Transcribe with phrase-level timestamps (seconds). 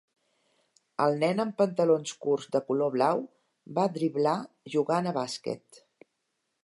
[1.03, 3.21] El nen amb pantalons curts de color blau
[3.79, 4.35] va driblar
[4.77, 5.85] jugant a bàsquet.